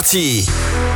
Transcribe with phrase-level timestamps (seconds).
[0.00, 0.89] parti.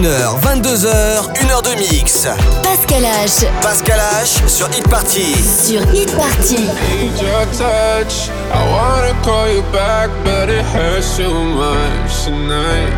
[0.00, 2.26] 21h, 22h, 1h de mix.
[2.62, 3.44] Pascal H.
[3.60, 5.34] Pascal H sur Hit Party.
[5.34, 6.56] Sur Hit Party.
[6.56, 8.30] Need your touch.
[8.50, 12.94] I wanna call you back, but it hurts too much tonight.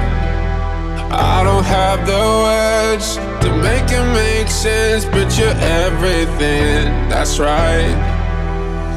[1.10, 6.86] I don't have the words to make it make sense, but you're everything.
[7.08, 7.96] That's right.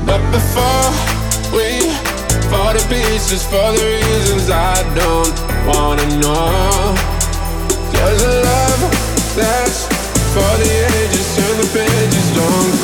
[0.06, 0.92] But before
[1.58, 1.90] we
[2.52, 7.15] fall to pieces for the reasons I don't wanna know.
[8.04, 8.12] A
[8.44, 8.82] love
[9.36, 9.88] that's
[10.34, 12.76] for the ages, turn the pages, don't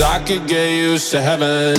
[0.00, 1.76] I could get used to heaven.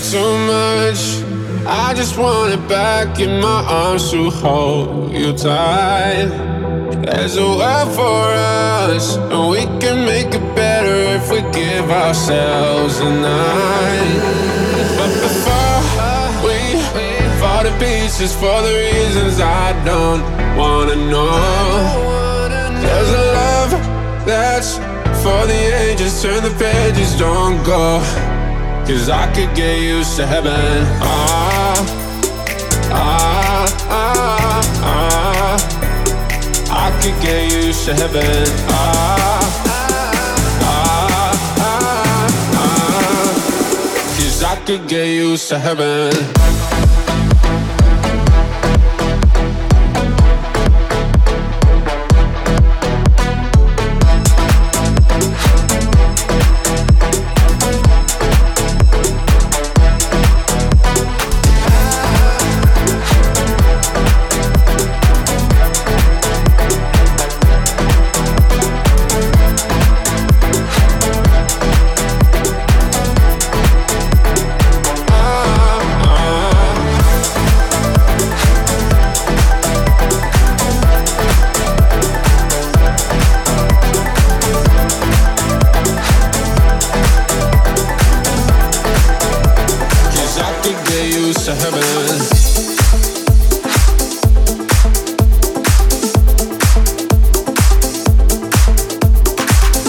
[0.00, 1.22] Too much?
[1.66, 6.30] I just want it back in my arms to hold you tight.
[7.04, 13.00] There's a world for us, and we can make it better if we give ourselves
[13.00, 14.20] a night.
[14.96, 15.82] But before
[16.46, 16.58] we
[17.38, 20.22] fall to pieces for the reasons I don't
[20.56, 22.48] wanna know,
[22.80, 23.70] there's a love
[24.24, 24.78] that's
[25.22, 26.22] for the ages.
[26.22, 28.00] Turn the pages, don't go.
[28.88, 30.86] Cause I could get used to heaven.
[31.02, 31.74] Ah,
[32.90, 35.56] ah, ah, ah.
[36.70, 38.46] I could get used to heaven.
[38.70, 39.38] Ah,
[40.62, 43.30] ah, ah, ah.
[44.16, 46.67] Cause I could get used to heaven.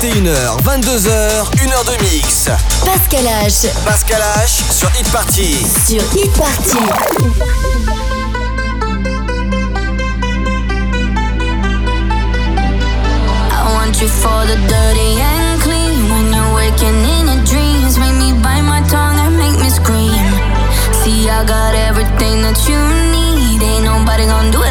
[0.00, 1.08] 21h, 22h,
[1.56, 2.50] 1h de mix.
[2.84, 3.66] Pascal H.
[3.86, 5.66] Pascal H sur Hit Party.
[5.86, 6.76] Sur Hit Party.
[14.02, 18.60] you for the dirty and clean When you're waking in your dreams Make me bite
[18.60, 20.12] my tongue and make me scream
[21.00, 24.65] See, I got everything that you need Ain't nobody gonna do it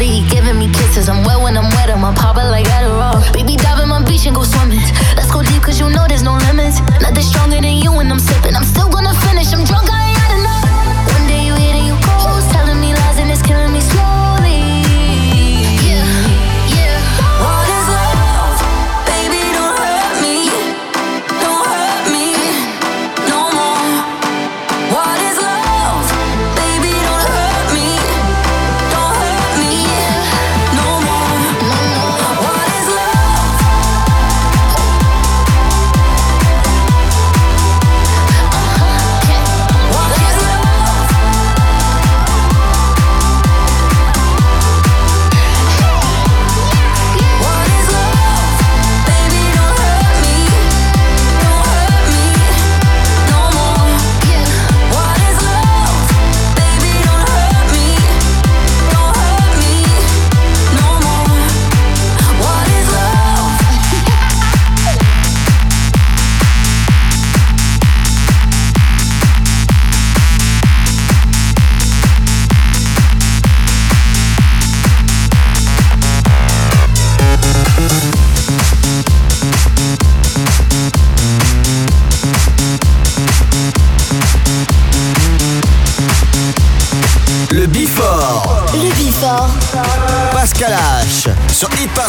[0.00, 0.29] body.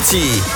[0.04, 0.51] 气。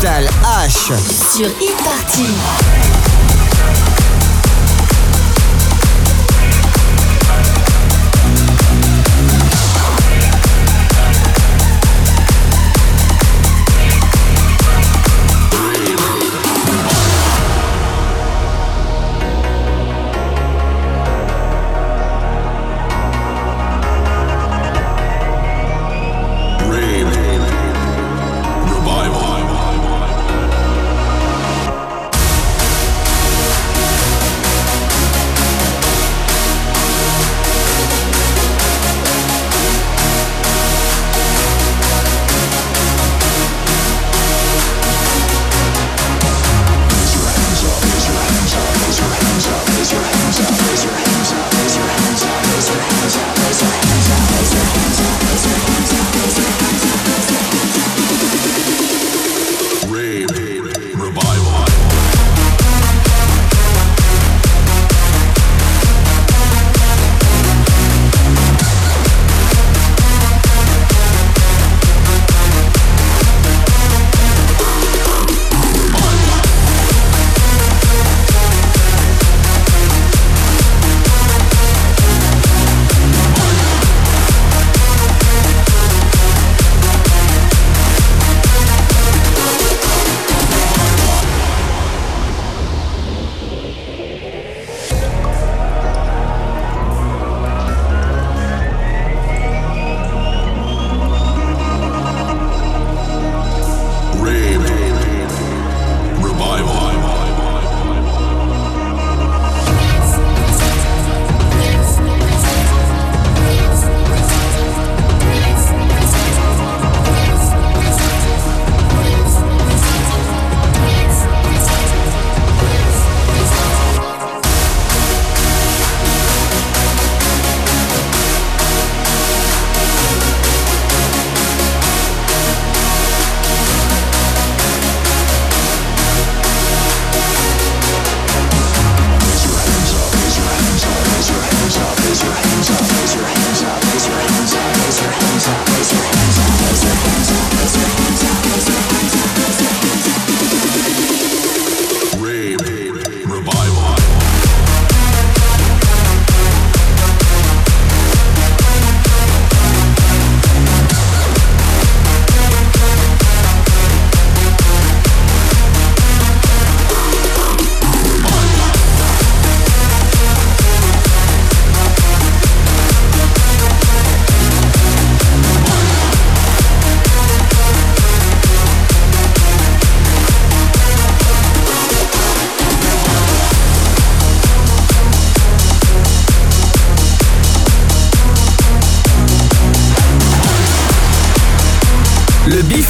[0.00, 0.92] Pascal H.
[1.36, 2.69] Sur Hit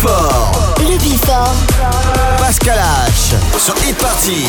[0.03, 0.75] Before.
[0.79, 1.53] Le Before.
[2.39, 3.35] Pascal H.
[3.59, 4.47] Sur Hit Party.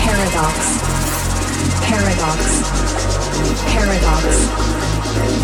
[0.00, 0.78] Paradox.
[1.82, 2.40] Paradox.
[3.74, 4.48] Paradox.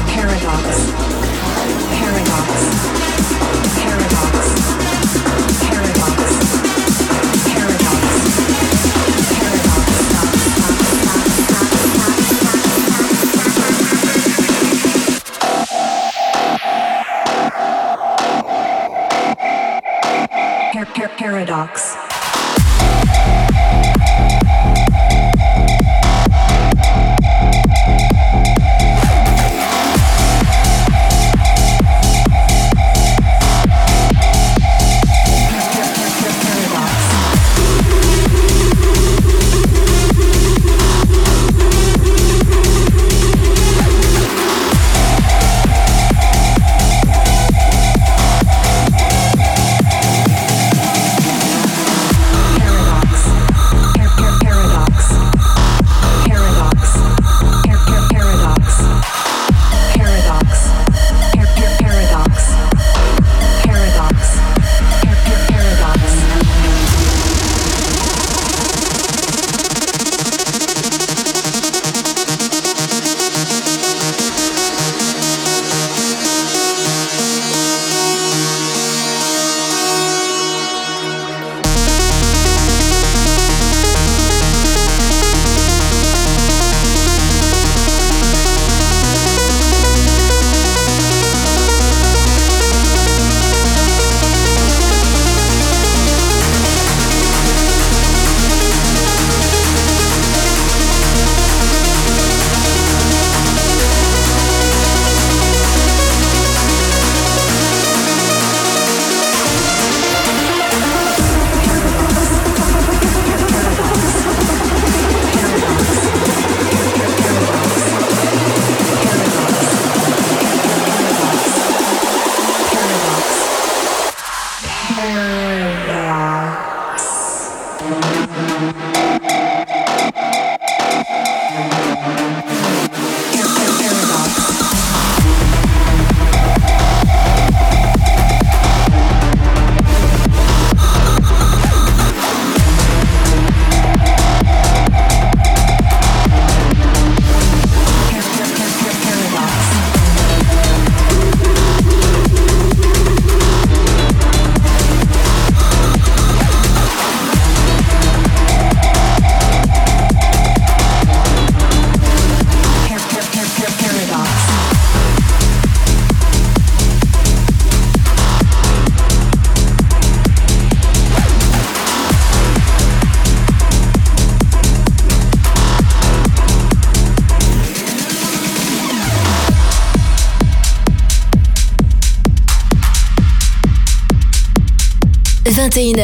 [0.07, 1.18] Paradox.
[21.18, 22.07] paradox.